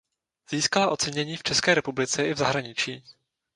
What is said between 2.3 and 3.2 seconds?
v zahraničí.